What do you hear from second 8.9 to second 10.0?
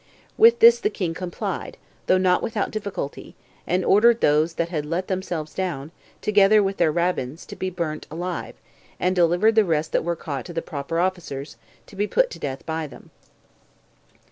but delivered the rest